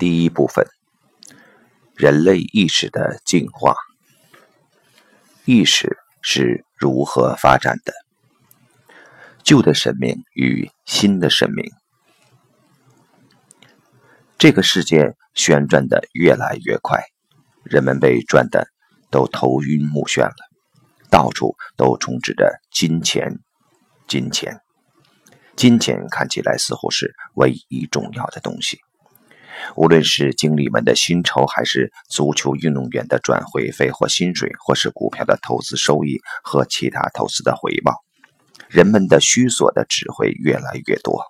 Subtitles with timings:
[0.00, 0.66] 第一部分：
[1.94, 3.76] 人类意识的进化。
[5.44, 7.92] 意识是如何发展的？
[9.44, 11.70] 旧的生命与新的生命。
[14.38, 17.02] 这个世界旋转的越来越快，
[17.62, 18.68] 人们被转的
[19.10, 20.34] 都头晕目眩了，
[21.10, 23.38] 到处都充斥着金钱，
[24.08, 24.62] 金钱，
[25.56, 28.80] 金钱看起来似乎是唯一重要的东西。
[29.76, 37.94] 无论是经理们的薪酬，还是足球运动员的转会费或薪水，或是股票的投资收益和其他投资的回报，
[38.68, 41.22] 人们的需索的只会越来越多。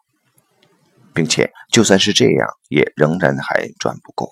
[1.13, 4.31] 并且，就算是这样，也仍然还赚不够。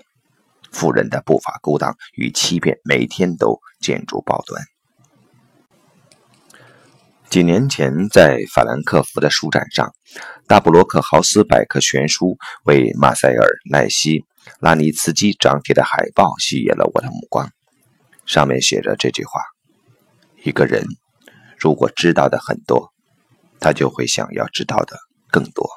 [0.70, 4.62] 富人的不法勾当与欺骗，每天都见诸报端。
[7.30, 9.92] 几年前，在法兰克福的书展上，
[10.46, 14.24] 大布罗克豪斯百科全书为马塞尔奈西
[14.60, 17.50] 拉尼茨基张贴的海报吸引了我的目光。
[18.24, 19.42] 上面写着这句话
[20.42, 20.86] ：“一个人
[21.58, 22.94] 如果知道的很多，
[23.60, 24.96] 他就会想要知道的
[25.30, 25.68] 更多。”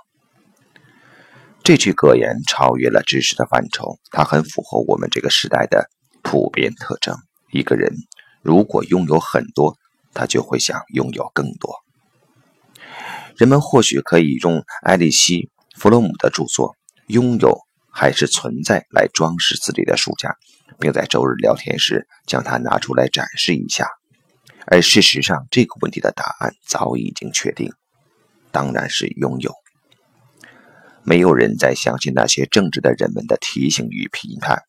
[1.63, 5.89] 这句格言超越了知识的范畴，它很符合我们这个时代的
[6.22, 7.13] 普遍特征。
[7.52, 7.94] 一个人
[8.41, 9.75] 如果拥有很多，
[10.13, 11.75] 他就会想拥有更多。
[13.37, 15.43] 人们或许可以用艾利希·
[15.75, 16.69] 弗洛姆的著作
[17.07, 17.59] 《拥有
[17.89, 20.35] 还是存在》来装饰自己的书架，
[20.79, 23.87] 并在周日聊天时将它拿出来展示一下。
[24.67, 27.73] 而事实上，这个问题的答案早已经确定，
[28.51, 29.53] 当然是拥有。
[31.03, 34.61] 没有人再相信那些正直的人们的提醒与批判。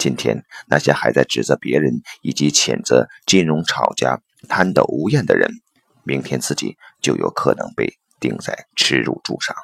[0.00, 5.50] 今天，那些还在指责别人以及谴责金融炒家贪得无厌的人，
[6.04, 9.54] 明天自己就有可能被钉在耻辱柱上。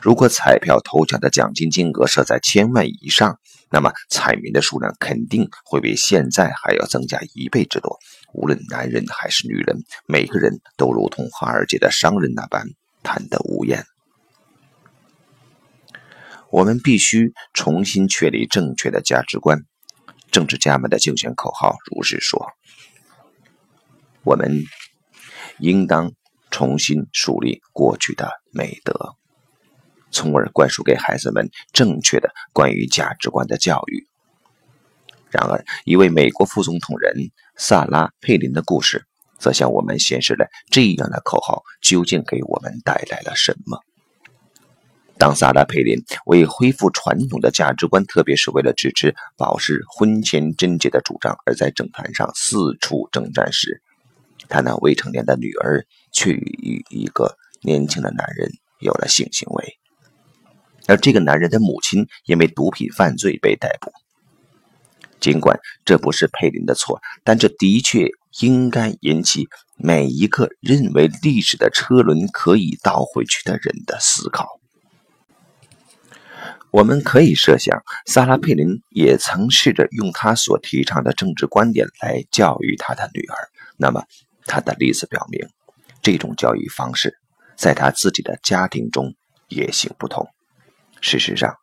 [0.00, 7.98] 如果彩票头奖的奖金金额设在千万以上，那么彩民的数量肯定会比现在还要增加一倍之多。
[8.32, 12.64] 无论男人还是女人，每个人都如同华尔街的商人那般
[13.02, 13.84] 贪得无厌。
[16.54, 19.64] 我们必须重新确立正确的价值观。
[20.30, 22.46] 政治家们的竞选口号如是说
[24.22, 24.62] ：“我们
[25.58, 26.12] 应当
[26.52, 29.16] 重新树立过去的美德，
[30.12, 34.06] 从而灌输给孩子们正确的关于价值观的教育。”
[35.32, 39.04] 然而，一位美国副总统人萨拉·佩林的故事，
[39.40, 43.80] 则向我们显示了这样的口号究竟给我们带来了什么。
[45.16, 53.80] 当萨拉佩林为恢复传统的价值观，特别是为了支持保持婚前贞洁的主张，而在政坛上四处征战时，
[54.48, 59.78] 他那未成年的女儿却与一个年轻的男人有了性行为，
[60.88, 63.92] 而这个男人的母亲因为毒品犯罪被逮捕。
[65.20, 68.08] 尽管这不是佩林的错，但这的确
[68.40, 74.60] 应该引起每一个认为历史的车轮可以倒回去的人的思考。
[76.74, 83.36] 我们可以设想，萨拉佩林也曾试着用他所提倡的政治观点来教育他的女儿。
[83.76, 84.02] 那么，
[84.44, 85.46] 他的例子表明，
[86.02, 87.16] 这种教育方式
[87.56, 89.14] 在他自己的家庭中
[89.46, 90.26] 也行不通。
[91.00, 91.54] 事实上，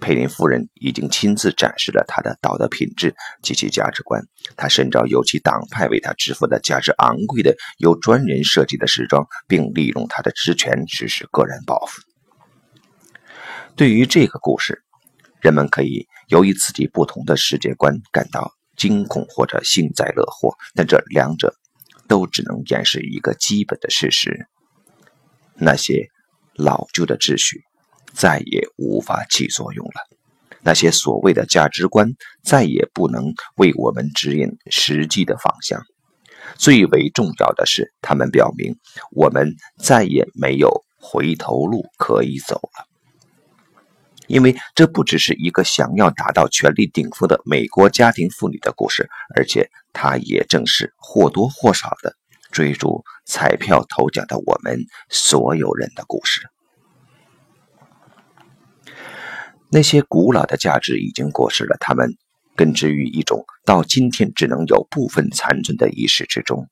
[0.00, 4.22] 佩林夫人已经亲自展示了他的道德品质及其价值观。
[4.56, 12.00] 他深着由其党派为他支付的价值昂贵的由专人设计的时装，并利用他的职权实施个人报复。
[13.76, 14.82] 对于这个故事，
[15.42, 21.54] 人们可以由于自己不同的世界观感到惊恐或者幸灾乐祸，但这两者
[22.08, 24.48] 都只能掩饰一个基本的事实：
[25.52, 26.08] 那些
[26.54, 27.64] 老旧的秩序
[28.14, 30.16] 再也无法起作用了，
[30.62, 32.08] 那些所谓的价值观
[32.42, 35.82] 再也不能为我们指引实际的方向。
[36.54, 38.74] 最为重要的是，他们表明
[39.10, 42.95] 我们再也没有回头路可以走了。
[44.26, 52.16] 因为这不只是一个想要达到权力顶峰的美国家庭妇女的故事，而且它也正是或多或少的
[52.50, 56.48] 追逐彩票头奖的我们所有人的故事。
[59.70, 62.16] 那些古老的价值已经过时了，它们
[62.54, 66.68] 根植于一种到今天只能有部分残存的意识之中。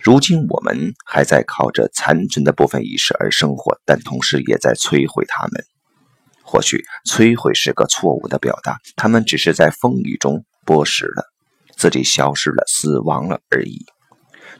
[0.00, 5.64] 如今我们还在靠着残存的部分意识而生活，但同时也在摧毁它们。
[6.54, 11.24] 或许摧毁是个错误的表达，他们只是在风雨中剥蚀了，
[11.76, 13.84] 自己消失了，死亡了而已。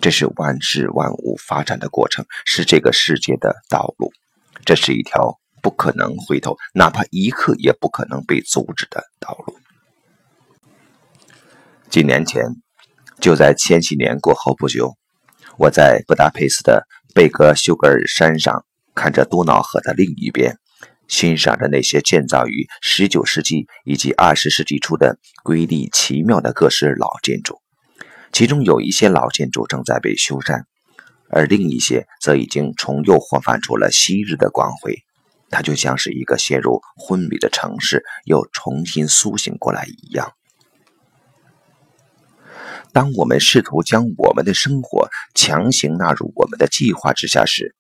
[0.01, 4.11] 这是万事万物发展的过程，是这个世界的道路。
[4.65, 9.57] 这是一条不可能回头，哪怕一刻也不可能被阻止的道路。
[11.91, 12.43] 几年前，
[13.21, 14.97] 就在千禧年过后不久，
[15.59, 18.67] 我在布达佩斯的贝格修格尔山上，
[18.97, 20.59] 看着多瑙河的另一边，
[21.15, 27.61] 欣赏着那些建造于19世纪以及20世纪初的瑰丽奇妙的各式老建筑。
[28.33, 30.65] 其中有一些老建筑正在被修缮，
[31.31, 35.05] 而另一些则已经重又焕发出了昔日的光辉。
[35.51, 40.33] 它就像是一个陷入昏迷的城市又重新苏醒过来一样。
[42.93, 47.77] 当我们试图将我们的生活强行纳入我们的计划之下时，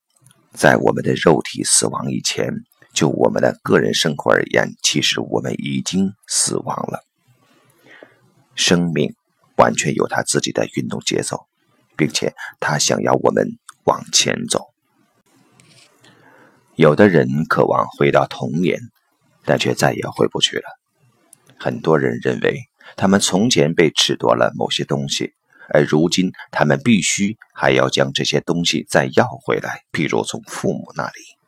[0.52, 2.52] 在我们的肉体死亡以前，
[2.94, 7.04] 就我们的个人生活而言，其实我们已经死亡了。
[8.54, 9.14] 生命。
[9.56, 11.46] 完全有它自己的运动节奏，
[11.96, 14.66] 并且它想要我们往前走。
[16.74, 18.80] 有的人渴望回到童年，
[19.44, 20.64] 但却再也回不去了。
[21.56, 22.62] 很多人认为
[22.96, 25.34] 他们从前被褫夺了某些东西，
[25.68, 31.43] 而如今他们必须还要将这些东西再要回来，譬如从父母那里。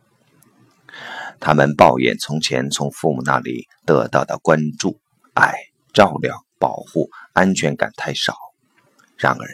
[1.40, 4.98] 他们抱怨从前从父母那里得到的关注、
[5.34, 5.54] 爱、
[5.92, 6.42] 照料。
[6.58, 8.34] 保护安全感太少，
[9.18, 9.46] 然而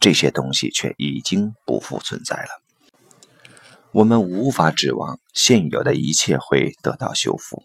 [0.00, 2.48] 这些东西却已经不复存在了。
[3.92, 7.62] 我们无法指望现有的一切会得到修复，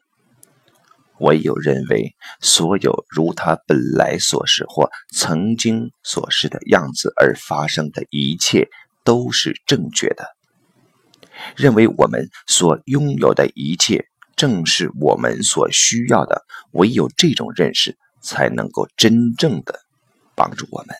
[1.18, 8.69] 唯有认为所有如他本来所示或曾经所示的样子而发生的一切
[9.03, 10.27] 都是正确的，
[11.55, 17.97] 认为我们所拥有的一切正是我们所需要的，唯有这种认识。
[18.25, 19.81] 才能够真正的
[20.33, 20.95] 帮助我们，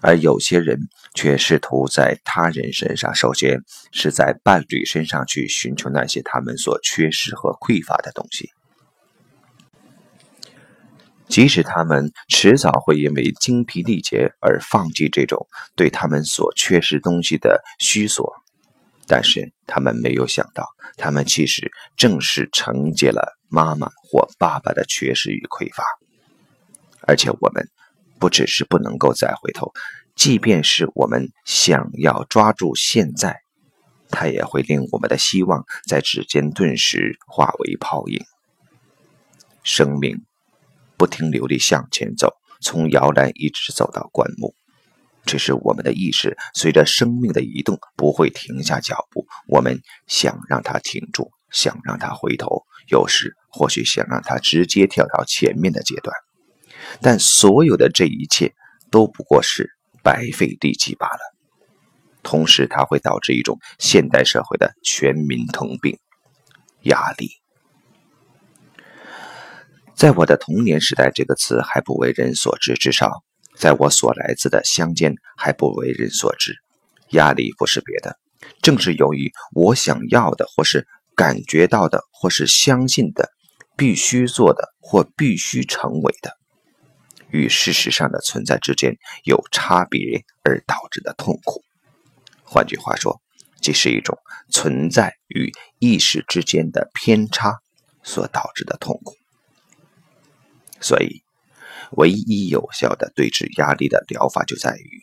[0.00, 3.62] 而有些人却试图在他人身上，首先
[3.92, 8.50] 是在伴侣身上去寻求那些他们所缺失和匮乏的东西，
[11.28, 18.34] 即使他们迟早会因为精疲力竭而放弃这种对他们所缺失东西的虚索。
[19.06, 20.66] 但是他们没有想到，
[20.96, 25.84] 他们其实正是承接了妈妈或爸爸的缺失与匮乏。
[27.02, 27.68] 而且我们
[28.18, 29.72] 不只是不能够再回头，
[30.16, 33.40] 即便是我们想要抓住现在，
[34.08, 38.24] 它也会令我们的希望在指尖顿时化为泡影。
[39.62, 40.24] 生命
[40.96, 44.54] 不停留地向前走，从摇篮一直走到棺木。
[45.26, 49.26] 只是我们的意识随着生命的移动不会停下脚步。
[49.48, 56.14] 我们想让它停住，想让它回头，有时或许想让它直接跳到前面的阶段。
[57.00, 58.52] 但所有的这一切
[58.90, 59.70] 都不过是
[60.02, 61.20] 白费力气罢了。
[62.22, 65.98] 同时，它会导致一种现代社会的全民通病——
[66.84, 67.30] 压力。
[70.04, 73.24] 在我的童年时代，这个词还不为人所知，至少。
[73.56, 76.54] 在我所来自的乡间还不为人所知，
[77.12, 78.18] 压力不是别的，
[78.60, 80.86] 正是由于我想要的，或是
[81.16, 83.30] 感觉到的，或是相信的，
[83.78, 86.36] 必须做的或必须成为的，
[87.30, 91.62] 与事实上的存在之间有差别而导致的痛苦。
[92.42, 93.22] 换句话说，
[93.62, 94.18] 即是一种
[94.50, 97.54] 存在与意识之间的偏差
[98.02, 99.14] 所导致的痛苦。
[100.84, 101.24] 所以。
[101.96, 105.02] 唯一有效的对峙压力的疗法，就在于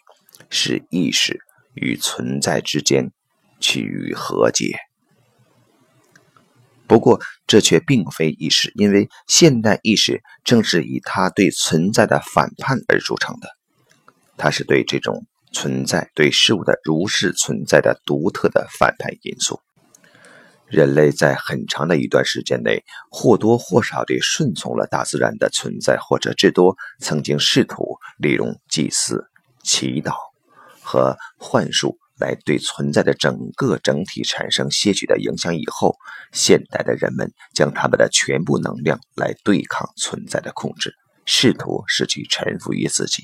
[0.50, 1.40] 使意识
[1.74, 3.12] 与存在之间
[3.62, 4.78] 趋于和解。
[6.88, 13.48] 不过，这却并非意识，因为现代意识正是以它对存在的反叛而著称的。
[14.36, 19.62] 它是对这种存在、对事物的如是存在的独特的反叛因素。
[20.72, 29.26] 人类在很长的一段时间内，或多或少地顺从了大自然的存在，或者至多曾经试图利用祭祀、
[29.64, 30.14] 祈祷
[30.82, 35.54] 和幻术来对存在的整个整体产生些许的影响。
[35.54, 35.98] 以后，
[36.32, 43.24] 现代的人们将他们的全部能量来对抗存在的控制，试图使其臣服于自己。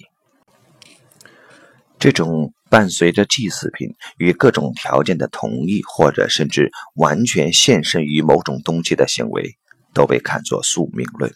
[2.08, 9.58] 这种伴随着祭祀品与各种条件的同意，或者甚至完全献身于某种东西的行为，
[9.94, 11.30] 都被看作宿命论。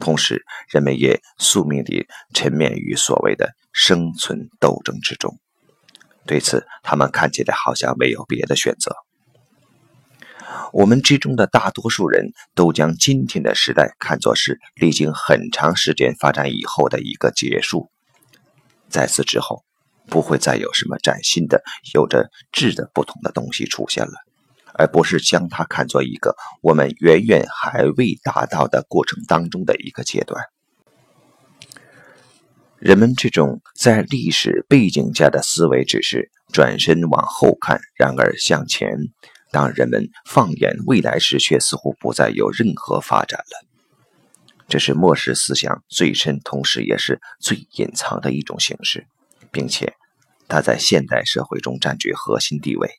[0.00, 5.38] 同时，人们也宿命地沉湎于所谓的生存斗争之中。
[6.26, 8.96] 对此，他们看起来好像没有别的选择。
[10.72, 17.92] 我们之中的大多数人都将今天的时代看作是历经很长时间发展以后的一个结束。
[18.94, 19.64] 在此之后，
[20.06, 21.60] 不会再有什么崭新的、
[21.94, 24.12] 有着质的不同的东西出现了。
[24.76, 30.44] 而不是将它看作一个我们远远还未达到的过程当中的一个阶段。
[32.78, 38.96] 人们这种在历史背景下的思维，只是转身往后看；然而向前，
[39.50, 43.73] 当人们放眼未来时，却似乎不再有任何发展了。
[44.68, 49.06] 这是末世思想最深，同时也是最隐藏的一种形式，
[49.52, 49.94] 并且
[50.48, 52.90] 它在现代社会中占据核心地位。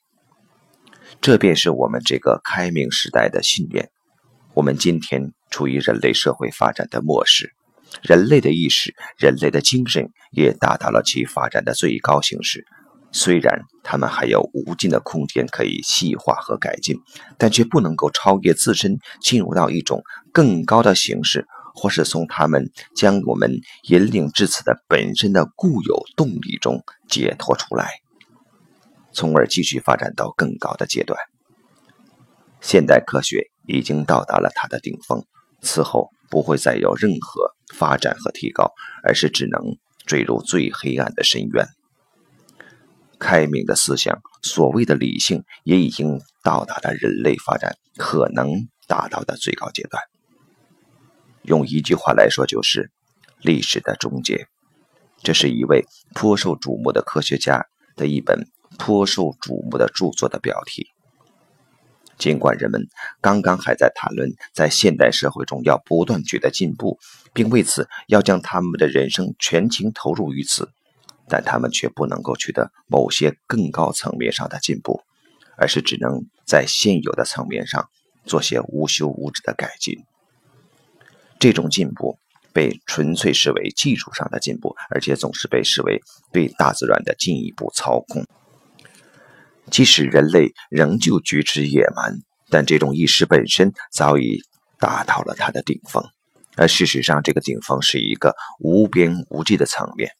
[1.21, 3.89] 这便是我们这个开明时代的信念。
[4.53, 7.53] 我们今天处于人类社会发展的末世。
[8.01, 12.65] 人类的意识、人类的精神也达到了其发展的最高形式。
[13.11, 16.97] 虽然他们还有无尽的空间可以细化和改进，
[17.37, 20.03] 但却不能够超越自身，进入到一种
[20.33, 27.99] 更高的形式，或是从他们将我们引领至此的本身的固有动力中解脱出来，
[29.13, 31.19] 从而继续发展到更高的阶段。
[32.61, 35.23] 现代科学已经到达了它的顶峰，
[35.61, 37.53] 此后不会再有任何。
[37.73, 38.71] 发展和提高，
[39.03, 39.59] 而是只能
[40.05, 41.67] 坠入最黑暗的深渊。
[43.19, 50.01] 开明的思想，所谓的理性，也已经到达了人类发展可能达到的最高阶段。
[51.47, 52.91] 用一句话来说，就是
[53.41, 54.47] 历史的终结。
[55.21, 58.47] 这是一位颇受瞩目的科学家的一本
[58.77, 60.87] 颇受瞩目的著作的标题。
[62.17, 62.87] 尽管人们
[63.21, 66.97] 刚刚还在谈论在现代社会中要不断取得进步，
[67.33, 70.69] 并为此要将他们的人生全情投入于此，
[71.27, 75.01] 但他们却不能够取得某些更高层面上的进步，
[75.57, 77.89] 而是只能在现有的层面上
[78.25, 79.97] 做些无休无止的改进。
[81.39, 82.17] 这种进步
[82.53, 86.01] 被纯粹视为技术上的进步，而且总是被视为
[86.31, 88.25] 对大自然的进一步操控。
[89.71, 94.41] 即使人类仍旧举止野蛮，但这种意识本身早已
[94.79, 96.03] 达到了它的顶峰。
[96.55, 100.11] 而事实上，这个顶峰是一个无边无际的层面。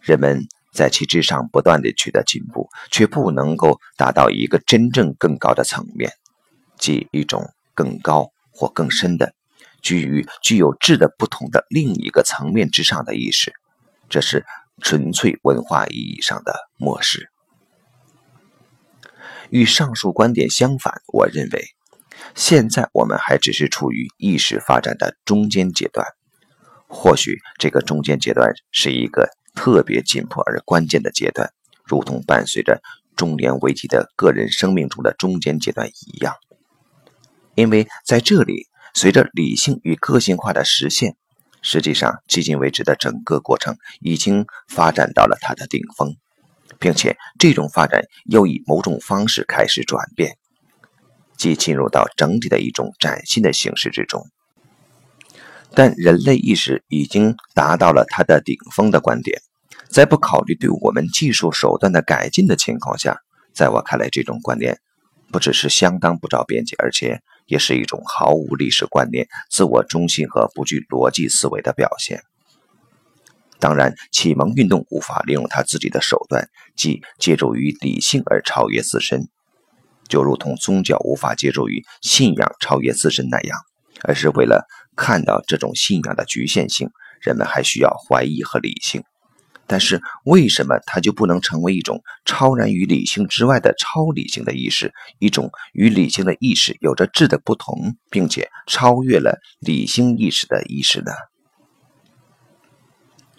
[0.00, 6.12] 人们在其之上不断地取得进步，却不能够达到一个真正更高的层面，
[6.78, 7.44] 即一种
[7.74, 9.34] 更高或更深的、
[9.82, 13.52] 居于具有质的不同的另一个层面之上的意识。
[14.08, 14.44] 这是
[14.80, 17.30] 纯粹文化意义上的漠视。
[19.50, 21.64] 与上述观点相反，我认为，
[22.34, 26.06] 现在我们还只是处于意识发展的中间阶段。
[26.86, 31.52] 或许这个中间阶段是一个特别紧迫而关键的阶段，
[31.84, 32.80] 如同伴随着
[33.16, 36.34] 中年危机的个人生命中的中间阶段一样。
[37.54, 41.16] 因为在这里，随着理性与个性化的实现，
[41.62, 46.16] 实际上迄今为止的整个过程已经发展到了它的顶峰。
[46.78, 50.38] 并且，这种发展又以某种方式开始转变，
[51.36, 54.24] 即进入到整体的一种崭新的形式之中。
[55.74, 59.42] 但人类意识已经达到了它的顶峰的观点，
[59.90, 63.18] 在不考虑对我们技术手段的改进的情况下，
[63.52, 64.78] 在我看来，这种观点
[65.30, 67.20] 不只是相当不着边际，而且
[67.50, 72.22] 也是一种毫无历史观念、自我中心和不具逻辑思维的表现。
[73.58, 79.28] 当然，启蒙运动无法利用他自己的手段，即借助于理性而超越自身，
[80.08, 83.58] 就如同宗教无法借助于信仰超越自身那样，
[84.02, 84.66] 而是为了
[84.96, 86.88] 看到这种信仰的局限性，
[87.20, 89.02] 人们还需要怀疑和理性。
[89.72, 101.12] 但是，为什么它就不能成为一种超然于理性之外的超理性的意识，一种与理性的意识有着质的不同，并且超越了理性意识的意识呢？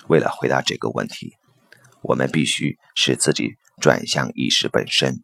[0.07, 1.33] 为了回答这个问题，
[2.01, 5.21] 我们必须使自己转向意识本身。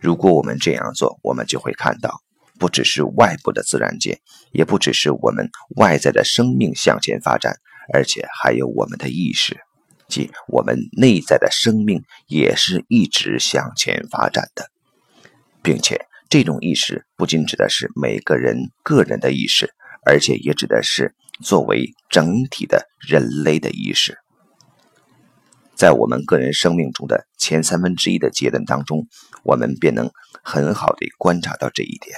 [0.00, 2.20] 如果我们这样做，我们就会看到，
[2.58, 4.18] 不只是外部的自然界，
[4.50, 7.54] 也不只是我们外在的生命向前发展，
[7.92, 9.60] 而且还有我们的意识，
[10.14, 14.70] 即我们内在的生命也是一直向前发展的，
[15.60, 19.74] 并且这种意识不仅指的是每个人个人的意识，
[20.06, 21.14] 而且也指的是。
[21.42, 24.16] 作为整体的人类的意识，
[25.74, 29.08] 在我们个人生命中的前三分之一的阶段当中，
[29.42, 30.12] 我们便能
[30.44, 32.16] 很好的观察到这一点。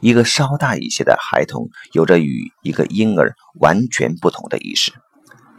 [0.00, 4.92] 一个稍大一些的孩童有着与一个婴儿完全不同的意识，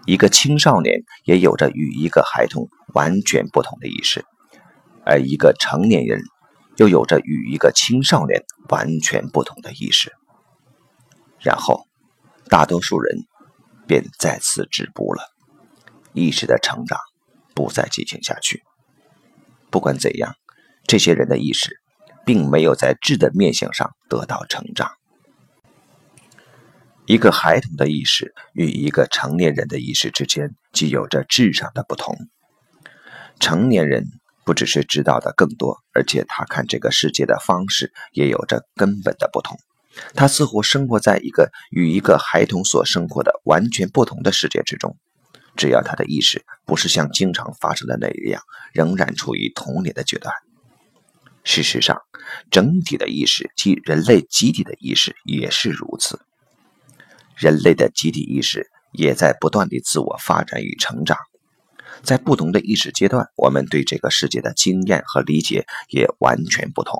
[0.09, 4.25] 一个青少年也有着与一个孩童完全不同的意识，
[5.05, 6.19] 而一个成年人
[6.77, 10.11] 又有着与一个青少年完全不同的意识。
[11.39, 11.85] 然后。
[12.49, 13.27] 大多数人
[13.85, 15.21] 便再次止步了，
[16.13, 16.97] 意识的成长
[17.53, 18.63] 不再进行下去。
[19.69, 20.33] 不管怎样，
[20.87, 21.79] 这些人的意识
[22.25, 24.89] 并没有在质的面向上得到成长。
[27.09, 32.15] 一个孩童的意识与一个成年人的意识之间，既有着质上的不同。
[33.39, 34.05] 成年人
[34.45, 39.57] 不只是知道的更多，而且他看这个世界的方式也有着根本的不同。
[40.13, 44.95] 他似乎生活在一个与一个孩童所生活的完全不同的世界之中。
[45.55, 48.39] 只要他的意识不是像经常发生的那样，
[48.71, 50.31] 仍然处于童年的阶段。
[51.43, 52.03] 事实上，
[52.51, 56.19] 整体的意识及人类集体的意识也是如此。
[57.39, 61.17] 人类的集体意识也在不断地自我发展与成长，
[62.03, 66.99] 在不同的意识阶段，我们对这个世界的经验和理解也完全不同。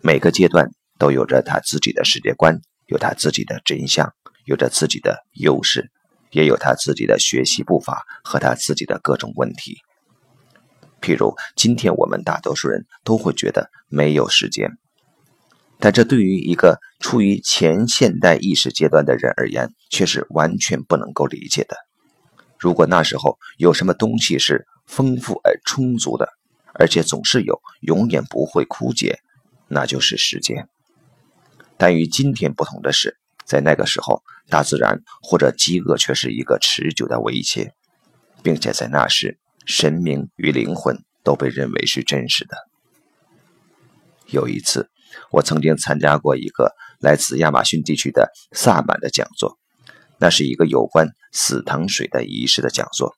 [0.00, 4.12] 每个阶段都有着他自己的世界观，有他自己的真相，
[4.44, 5.90] 有着自己的优势，
[6.30, 9.78] 也有他自己的学习步伐和他自己的各种问题。
[11.00, 14.70] 譬如，今天我们大多数人都会觉得没有时间。
[15.86, 21.76] 但这对于一个处于前现代意识阶段的人而言，却是完全不能够理解的。
[22.58, 26.28] 如果那时候有什么东西是丰富而充足的，
[26.74, 29.20] 而且总是有，永远不会枯竭，
[29.68, 30.68] 那就是时间。
[31.76, 37.74] 但与今天不同的是，在那个时候，大自然或者饥饿却是一个持久的威胁，
[38.42, 42.56] 并且在那时，神明与灵魂都被认为是真实的。
[44.26, 44.90] 有一次。
[45.30, 49.58] 我曾经参加过一个来自亚马逊地区的萨满的讲座，
[50.18, 53.14] 那是一个有关死藤水的仪式的讲座。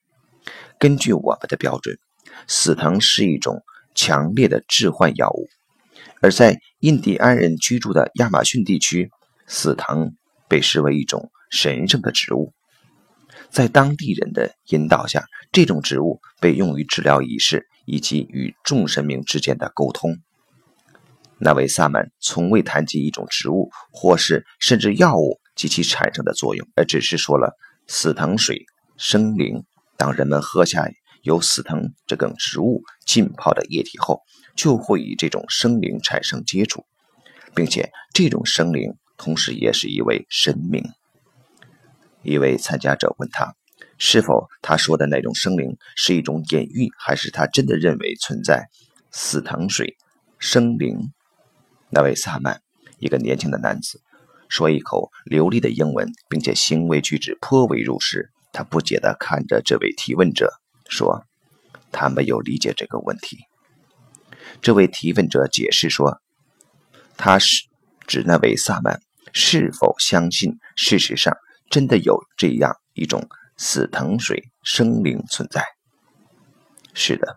[0.79, 1.99] 根据我们的标准，
[2.47, 3.63] 死藤是一种
[3.95, 5.49] 强烈的致幻药物，
[6.21, 9.11] 而在印第安人居住的亚马逊地区，
[9.47, 10.15] 死藤
[10.49, 12.53] 被视为一种神圣的植物。
[13.51, 20.19] 在当地人的引导下，这种植物被用于治疗仪式以及与众神明之间的沟通。
[21.41, 28.65] 那位萨满从未谈及一种植物，或是甚至药物及其产生的作用，而只是说了死藤水
[28.97, 29.65] 生灵。
[29.97, 30.89] 当人们喝下
[31.23, 34.23] 由死藤这根植物浸泡的液体后，
[34.57, 36.85] 就会与这种生灵产生接触，
[37.55, 40.85] 并且这种生灵同时也是一位神明。
[42.23, 43.55] 一位参加者问他，
[43.97, 48.69] 是否他说的那种生灵是一种隐喻，还是他真的认为存在
[49.13, 49.97] 死藤水
[50.39, 51.13] 生灵？
[51.91, 52.61] 那位萨满，
[52.99, 54.01] 一个年轻的男子，
[54.49, 58.31] 说一口流利的英文，并且行为举止颇为入世。
[58.53, 60.53] 他不解地看着这位提问者，
[60.89, 61.25] 说
[61.93, 63.39] ：“他没有理解这个问题。”
[64.61, 66.21] 这位提问者解释说
[67.17, 67.67] ：“他是
[68.07, 69.01] 指那位萨满
[69.33, 71.37] 是否相信，事实上
[71.71, 75.63] 真的有这样一种死藤水生灵存在
[76.95, 77.37] ？”“是的，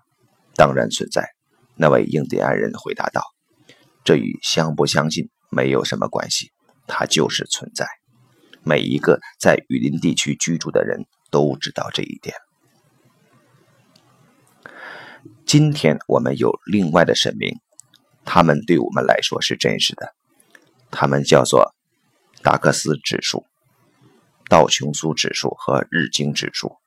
[0.55, 1.29] 当然存在。”
[1.75, 3.21] 那位印第安人回答道。
[4.03, 6.51] 这与相不相信没有什么关系，
[6.87, 7.87] 它就是存在。
[8.63, 12.35] 每一个在雨林地区居住的人都知道这一点。
[15.45, 17.55] 今天我们有另外的神明，
[18.23, 20.13] 他们对我们来说是真实的。
[20.91, 21.73] 他们叫做
[22.43, 23.45] 达克斯指数、
[24.47, 26.77] 道琼斯指数和日经指数，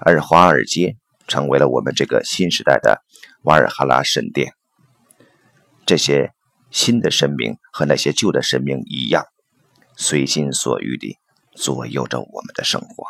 [0.00, 0.96] 而华尔街
[1.26, 3.02] 成为了我们这个新时代的
[3.42, 4.52] 瓦尔哈拉神殿。
[5.88, 6.32] 这些
[6.70, 9.24] 新的神明和那些旧的神明一样，
[9.96, 11.16] 随心所欲地
[11.56, 13.06] 左右着我们的生活。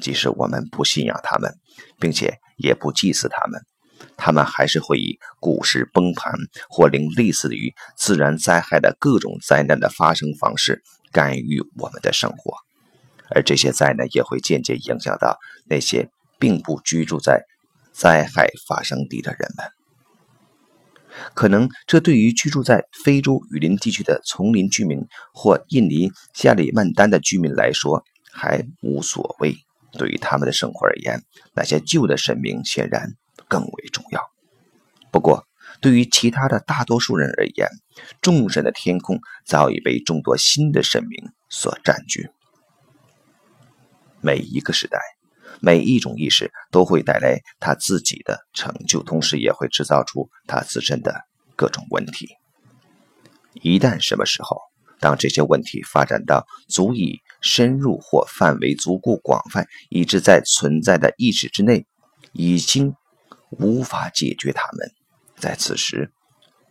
[0.00, 1.54] 即使我们不信仰他们，
[2.00, 3.60] 并且也不祭祀他们，
[4.16, 6.34] 他们还是会以股市崩盘
[6.68, 12.56] 或令类似于自然灾害的各种灾难的发生方式干预我们的生活。
[13.30, 16.10] 而这些灾难也会间接影响到那些
[16.40, 17.44] 并不居住在
[17.92, 19.75] 灾害发生地的人们。
[21.34, 29.56] 可能这对于居住在非洲雨林地区的丛林居民或印尼加里曼丹的居民来说还无所谓。
[29.92, 31.22] 对于他们的生活而言，
[31.54, 33.14] 那些旧的神明显然
[33.48, 34.20] 更为重要。
[35.10, 35.46] 不过，
[35.80, 37.66] 对于其他的大多数人而言，
[38.20, 42.28] 众神的天空早已被众多新的神明所占据。
[44.20, 45.15] 每一个时代。
[45.60, 51.22] 每一种意识都会带来他自己的成就，同时也会制造出他自身的
[51.54, 52.28] 各种问题。
[53.54, 54.60] 一旦什么时候，
[55.00, 61.86] 当这些问题发展到足以深入或范围足够广泛，以致在存在的意识之内
[62.32, 62.94] 已经
[63.50, 64.90] 无法解决它们，
[65.36, 66.12] 在此时，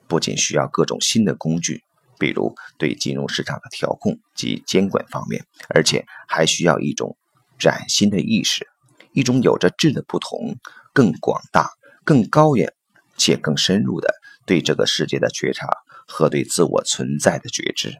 [0.08, 1.84] 不仅需要各种新的工具，
[2.19, 7.17] 比如对金融市场的调控及监管方面，而且还需要一种
[7.58, 8.67] 崭新的意识。
[9.15, 10.58] 一种有着质的不同、
[10.93, 11.69] 更广大、
[12.04, 12.73] 更高远
[13.17, 14.13] 且更深入的
[14.45, 15.67] 对这个世界的觉察
[16.06, 17.95] 和对自我存在的觉知。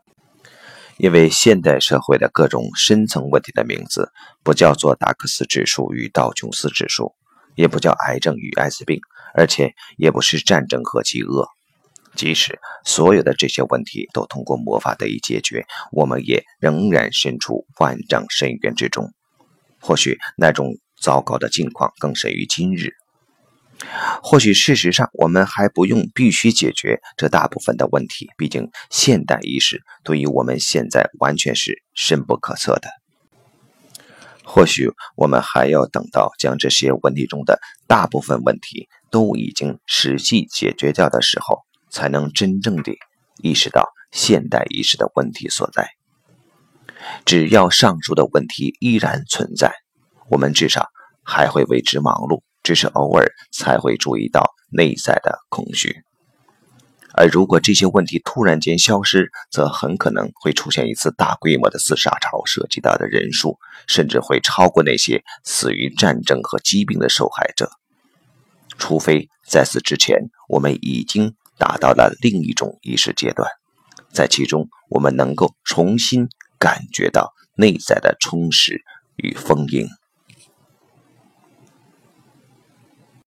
[0.98, 4.12] 因为现代社会的各种深层问题的名字，
[4.44, 7.14] 不叫做达克斯指数与道琼斯指数，
[7.56, 9.00] 也不叫癌症与艾滋病，
[9.34, 11.48] 而且也不是战争和饥饿。
[12.16, 19.12] 即使所有的这些问题都通过魔法得以解决，我们也仍然身处万丈深渊之中。
[19.82, 22.94] 或许那种糟糕的境况更甚于今日。
[24.24, 28.32] 或许事实上，我们还不用必须解决这大部分的问题。
[28.38, 32.90] 毕竟，现代意识对于我们现在完全是深不可测的。
[34.44, 41.60] 或许我们还要等到将这些问题中的大部分问题都已经实际解决掉的时候，
[41.92, 42.94] 才能真正的
[43.44, 45.88] 意识到现代意识的问题所在。
[47.26, 49.72] 只要上述的问题依然存在，
[50.30, 50.88] 我们至少
[51.24, 52.42] 还会为之忙碌。
[52.64, 56.02] 只是偶尔才会注意到内在的空虚，
[57.14, 67.70] 而如果这些问题突然间消失，则很可能会出现一次大规模的自杀潮，涉及到的人数甚至会超过那些死于战争和疾病的受害者。
[68.80, 70.18] 除非在此之前，
[70.50, 73.48] 我们已经达到了另一种意识阶段，
[74.12, 78.82] 在其中我们能够重新感觉到内在的充实
[79.18, 79.88] 与丰盈。